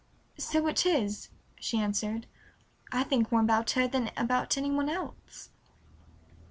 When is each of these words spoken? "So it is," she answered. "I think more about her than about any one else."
"So 0.39 0.65
it 0.65 0.83
is," 0.83 1.29
she 1.59 1.77
answered. 1.77 2.25
"I 2.91 3.03
think 3.03 3.31
more 3.31 3.41
about 3.41 3.69
her 3.77 3.87
than 3.87 4.09
about 4.17 4.57
any 4.57 4.71
one 4.71 4.89
else." 4.89 5.51